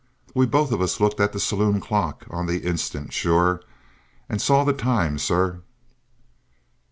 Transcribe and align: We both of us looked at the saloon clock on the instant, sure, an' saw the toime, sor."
We 0.33 0.47
both 0.47 0.71
of 0.71 0.81
us 0.81 0.99
looked 0.99 1.19
at 1.19 1.31
the 1.31 1.39
saloon 1.39 1.79
clock 1.79 2.25
on 2.31 2.47
the 2.47 2.65
instant, 2.65 3.13
sure, 3.13 3.61
an' 4.29 4.39
saw 4.39 4.63
the 4.63 4.73
toime, 4.73 5.19
sor." 5.19 5.61